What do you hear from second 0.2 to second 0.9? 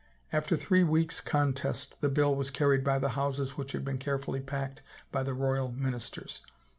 After three